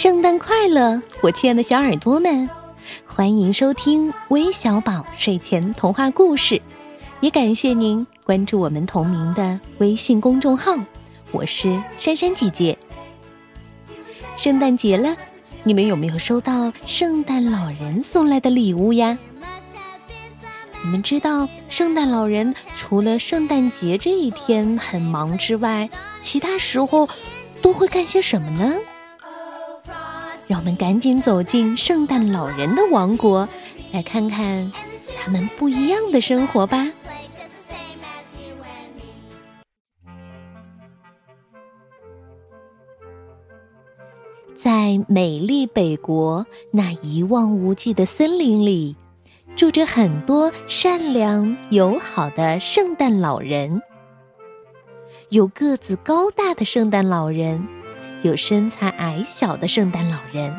[0.00, 2.48] 圣诞快乐，我亲爱的小耳朵们！
[3.04, 6.58] 欢迎收听微小宝睡前童话故事，
[7.20, 10.74] 也感谢您关注我们同名的微信公众号。
[11.32, 12.78] 我是珊珊姐姐。
[14.38, 15.14] 圣诞节了，
[15.64, 19.18] 你们有没有收到圣诞老人送来的礼物呀？
[20.82, 25.90] 你们知道圣诞老人除了圣诞节这一天很忙之外，
[26.22, 27.06] 其他时候
[27.60, 28.74] 都会干些什么呢？
[30.50, 33.48] 让我们赶紧走进圣诞老人的王国，
[33.92, 34.72] 来看看
[35.16, 36.90] 他们不一样的生活吧。
[44.56, 48.96] 在美丽北国那一望无际的森林里。
[49.56, 53.82] 住着很多善良友好的圣诞老人，
[55.28, 57.68] 有个子高大的圣诞老人，
[58.22, 60.54] 有身材矮小的圣诞老人。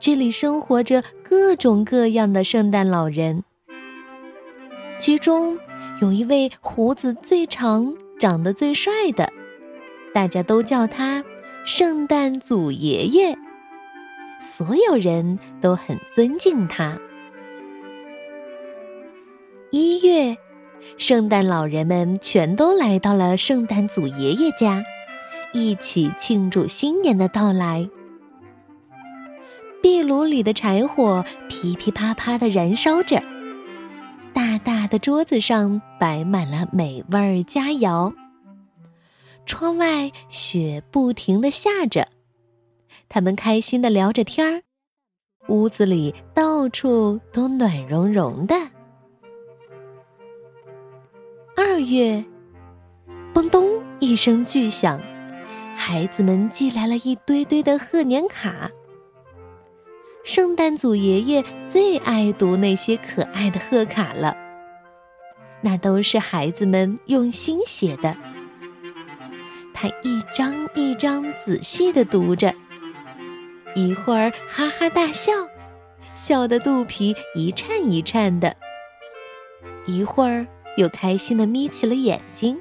[0.00, 3.42] 这里生活着各种各样的圣诞老人，
[4.98, 5.58] 其中
[6.02, 9.32] 有一位胡子最长、长得最帅的，
[10.12, 11.24] 大家都叫他
[11.64, 13.34] 圣诞祖爷爷，
[14.40, 16.98] 所有人都很尊敬他。
[19.70, 20.36] 一月，
[20.98, 24.84] 圣诞老人们全都来到了圣诞祖爷爷家，
[25.54, 27.88] 一起庆祝新年的到来。
[29.80, 33.22] 壁炉里的柴火噼噼啪啪的燃烧着，
[34.32, 38.12] 大大的桌子上摆满了美味佳肴。
[39.46, 42.08] 窗外雪不停的下着，
[43.08, 44.62] 他们开心的聊着天儿，
[45.48, 48.56] 屋子里到处都暖融融的。
[51.56, 52.24] 二月，
[53.32, 53.68] 嘣咚
[54.00, 55.00] 一声巨响，
[55.76, 58.70] 孩子们寄来了一堆堆的贺年卡。
[60.24, 64.36] 圣诞祖爷爷最爱读那些可爱的贺卡了，
[65.60, 68.16] 那都是孩子们用心写的。
[69.74, 72.54] 他一张一张仔细的读着，
[73.74, 75.32] 一会儿哈哈大笑，
[76.14, 78.52] 笑得肚皮一颤一颤的；
[79.86, 80.46] 一会儿。
[80.76, 82.58] 又开心的眯起了眼睛。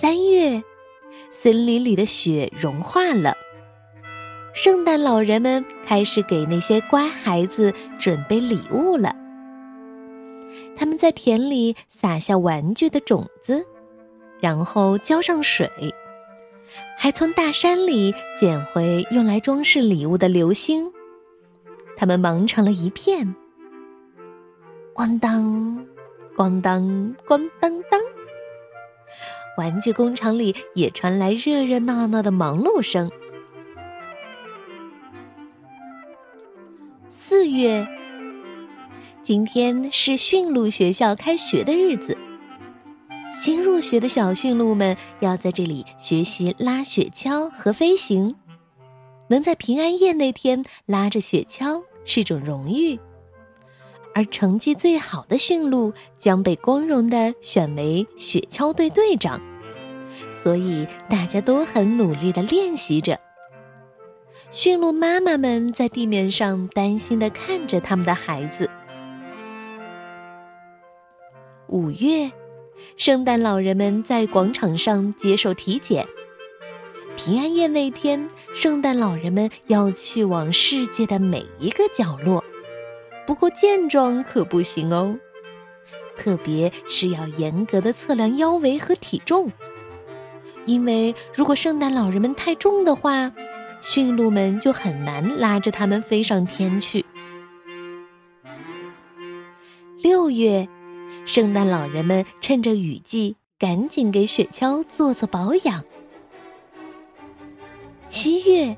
[0.00, 0.62] 三月，
[1.32, 3.36] 森林里的雪融化了，
[4.54, 9.12] 圣诞老人们开始给那些乖孩子准备礼物了。
[10.76, 13.66] 他们在田里撒下玩具的种子，
[14.38, 15.68] 然后浇上水，
[16.96, 20.92] 还从大山里捡回用来装饰礼物的流星。
[21.96, 23.34] 他们忙成了一片。
[24.94, 25.84] 咣当，
[26.36, 28.00] 咣当，咣当当！
[29.58, 33.10] 玩具工厂里也传来热热闹闹的忙碌声。
[37.10, 37.84] 四月，
[39.24, 42.16] 今天是驯鹿学校开学的日子。
[43.42, 48.36] 新入学的小驯鹿们要在这里学习拉雪橇和飞行。
[49.26, 52.96] 能在平安夜那天拉着雪橇是种荣誉。
[54.14, 59.40] 而成绩最好的驯鹿将被光荣的选为雪橇队队长，
[60.42, 63.18] 所以大家都很努力的练习着。
[64.50, 68.70] 驯鹿妈妈们在地面上担心的看着他们的孩子。
[71.68, 72.32] 五月，
[72.96, 76.06] 圣诞老人们在广场上接受体检。
[77.14, 82.42] 平安夜那天，圣诞老人们要去往世界的每一个角落。
[83.26, 85.18] 不过健壮可不行哦，
[86.16, 89.52] 特别是要严格的测量腰围和体重，
[90.68, 93.32] 因为如果圣诞老人们太重的话，
[93.80, 97.04] 驯鹿们就很难拉着他们飞上天去。
[100.02, 100.68] 六月，
[101.24, 105.82] 圣诞老人们趁着雨季，赶紧给雪橇做做保养。
[108.08, 108.76] 七月，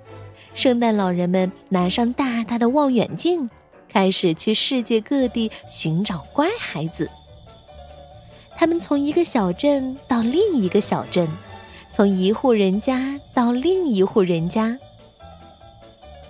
[0.55, 3.51] 圣诞老人们拿上大大的望远镜。
[3.93, 7.11] 开始去世界各地寻找乖孩子。
[8.57, 11.27] 他们从一个小镇到另一个小镇，
[12.01, 14.79] 从一户人家到另一户人家。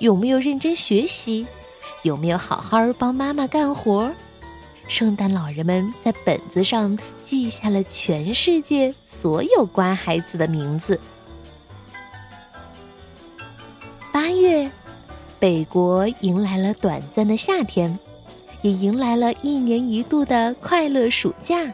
[0.01, 1.47] 有没有认真学习？
[2.03, 4.11] 有没有好好帮妈妈干活？
[4.89, 10.99] 圣诞老人们在本子上记下了全世界所有乖孩子的名字。
[14.13, 14.69] 八月。
[15.39, 17.97] 北国迎来了短暂的夏天，
[18.61, 21.73] 也迎来了一年一度的快乐暑假。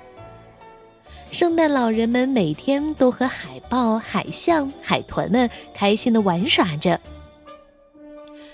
[1.36, 6.98] 圣诞老人们每天都和海豹、海象、海豚们开心的玩耍着。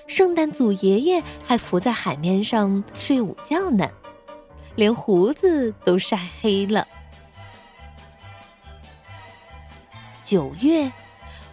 [0.08, 3.88] 圣诞祖爷爷还浮在海面上睡午觉呢，
[4.74, 6.88] 连胡子都晒黑了。
[10.24, 10.90] 九月，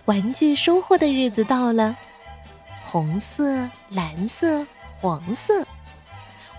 [0.06, 1.96] 玩具收获的日子到了，
[2.84, 4.66] 红色、蓝色、
[5.00, 5.64] 黄色，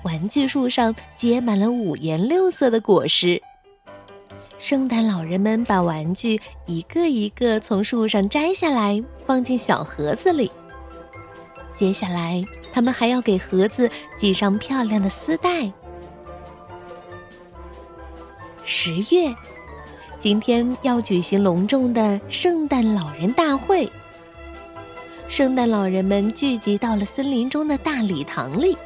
[0.05, 3.43] 玩具树上结满了五颜六色的果实。
[4.61, 10.53] 圣诞老人们把玩具一个一个从树上摘下来，放进小盒子里。
[11.79, 15.73] 接下来，他们还要给盒子系上漂亮的丝带。
[18.63, 19.35] 十月，
[20.21, 23.91] 今天要举行隆重的圣诞老人大会。
[25.27, 28.77] 圣诞老人们聚集到了森林中的大礼堂里。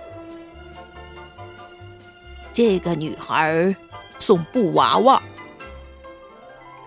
[2.53, 3.75] 这个女孩
[4.21, 5.21] 送布娃娃。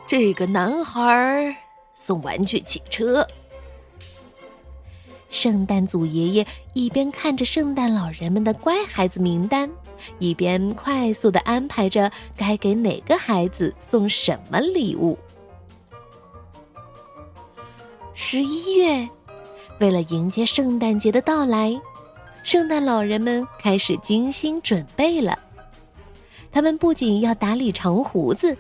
[0.07, 1.54] 这个男孩
[1.94, 3.27] 送玩具汽车。
[5.30, 9.69] 圣诞祖爷爷一边看着圣诞老人们的乖孩子名单，
[10.18, 15.19] 一边快速的安排着该给哪个孩子送什么礼物。
[18.13, 19.09] 十一月，
[19.81, 21.77] 为了迎接圣诞节的到来，
[22.44, 25.38] 圣诞老人们开始精心准备了。
[26.50, 28.57] 他们不仅要打理长胡子。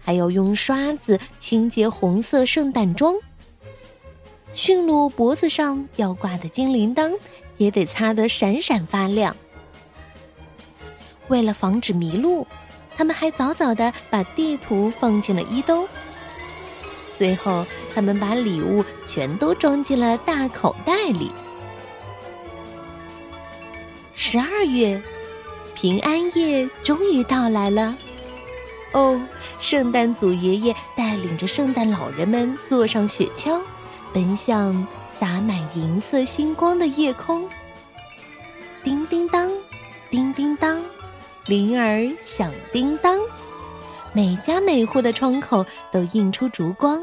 [0.00, 3.14] 还要用刷子清洁红色圣诞装，
[4.54, 7.16] 驯鹿脖子上要挂的金铃铛
[7.58, 9.36] 也得擦得闪闪发亮。
[11.28, 12.46] 为了防止迷路，
[12.96, 15.86] 他们还早早的把地图放进了衣兜。
[17.16, 17.64] 最后，
[17.94, 21.30] 他们把礼物全都装进了大口袋里。
[24.14, 25.00] 十二月，
[25.74, 27.96] 平安夜终于到来了。
[28.92, 29.20] 哦。
[29.60, 33.60] 圣诞祖爷爷带领着圣诞老人们坐上雪橇，
[34.12, 34.86] 奔向
[35.18, 37.48] 洒满银色星光的夜空。
[38.82, 39.50] 叮叮当，
[40.10, 40.80] 叮叮当，
[41.46, 43.18] 铃儿响叮当，
[44.14, 47.02] 每家每户的窗口都映出烛光，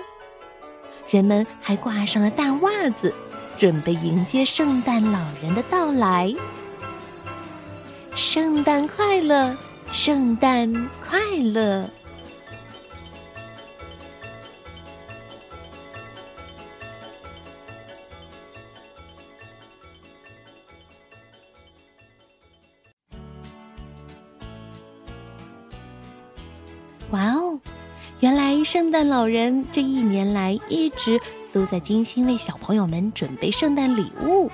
[1.07, 3.13] 人们还挂上了大袜子，
[3.55, 6.33] 准备迎接圣诞老人的到来。
[8.15, 9.55] 圣诞快乐，
[9.91, 10.71] 圣诞
[11.03, 11.89] 快乐！
[27.11, 27.59] 哇哦，
[28.19, 31.19] 原来圣诞老人这一年来一直
[31.51, 34.51] 都在精心为小朋友们准备圣诞礼物。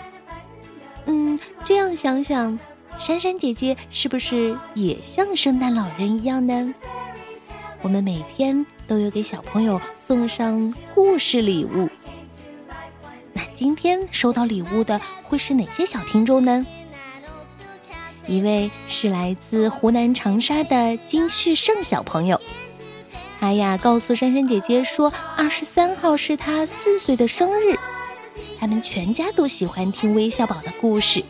[1.05, 2.57] 嗯，这样想想，
[3.05, 6.73] 珊珊姐姐是不是也像圣诞老人一样呢？
[7.81, 11.89] 我们每天都有给小朋友送上故事礼物。
[13.33, 16.65] 那今天收到礼物的会是哪些小听众呢？
[18.25, 22.39] 一位是来自湖南长沙的金旭胜小朋友，
[23.37, 27.77] 他呀告诉珊珊姐姐说，二十三号是他四岁的生日，
[28.61, 31.21] 他们全家都喜欢听微笑宝的故事。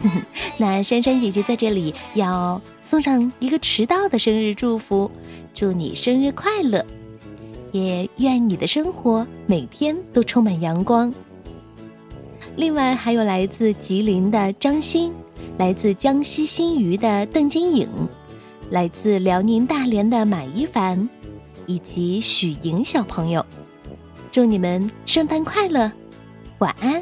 [0.58, 5.10] 那珊珊姐姐在这里要送上一个迟到的生日祝福，
[5.54, 6.84] 祝你生日快乐，
[7.72, 11.12] 也愿你的生活每天都充满阳光。
[12.56, 15.12] 另外还有来自吉林的张欣。
[15.56, 17.88] 来自江西新余的邓金颖，
[18.70, 21.08] 来自辽宁大连的马一凡，
[21.66, 23.46] 以及许莹小朋友，
[24.32, 25.92] 祝你们圣诞快乐，
[26.58, 27.00] 晚安。